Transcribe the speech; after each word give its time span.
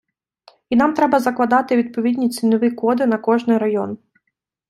І 0.69 0.75
нам 0.77 0.93
треба 0.93 1.19
закладати 1.19 1.75
відповідні 1.77 2.29
цінові 2.29 2.71
коди 2.71 3.05
на 3.05 3.17
кожний 3.17 3.57
район. 3.57 3.97